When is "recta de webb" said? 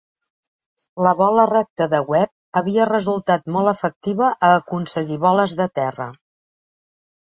1.51-2.59